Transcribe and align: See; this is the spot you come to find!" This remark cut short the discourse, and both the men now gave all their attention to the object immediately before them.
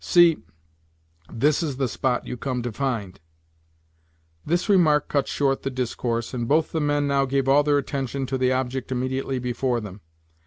See; 0.03 0.39
this 1.31 1.61
is 1.61 1.77
the 1.77 1.87
spot 1.87 2.25
you 2.25 2.35
come 2.35 2.63
to 2.63 2.71
find!" 2.71 3.19
This 4.43 4.67
remark 4.67 5.07
cut 5.09 5.27
short 5.27 5.61
the 5.61 5.69
discourse, 5.69 6.33
and 6.33 6.47
both 6.47 6.71
the 6.71 6.81
men 6.81 7.05
now 7.05 7.25
gave 7.25 7.47
all 7.47 7.61
their 7.61 7.77
attention 7.77 8.25
to 8.25 8.37
the 8.39 8.51
object 8.51 8.91
immediately 8.91 9.37
before 9.37 9.79
them. 9.79 10.01